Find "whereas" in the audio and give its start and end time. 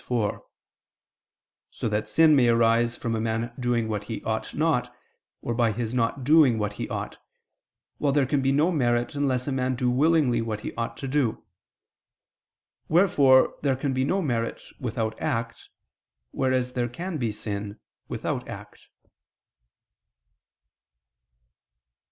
16.31-16.73